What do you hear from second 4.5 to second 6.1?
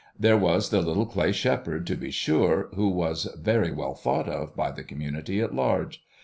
by the community at large.